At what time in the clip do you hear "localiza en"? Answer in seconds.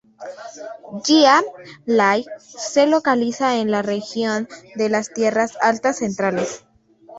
2.87-3.69